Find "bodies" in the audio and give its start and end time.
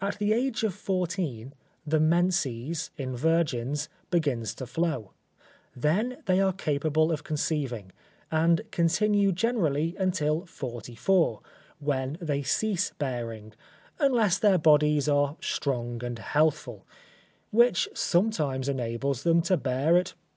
14.56-15.08